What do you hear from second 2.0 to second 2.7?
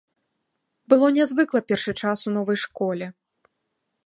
час у новай